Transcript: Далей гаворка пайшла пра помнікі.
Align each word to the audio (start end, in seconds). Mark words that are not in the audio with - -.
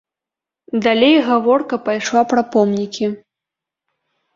Далей 0.85 1.15
гаворка 1.29 1.81
пайшла 1.91 2.21
пра 2.35 2.41
помнікі. 2.59 3.05